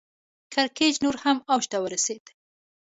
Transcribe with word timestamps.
کړکېچ 0.53 0.95
نور 1.03 1.15
هم 1.23 1.37
اوج 1.51 1.63
ته 1.71 1.77
ورسېد. 1.83 2.23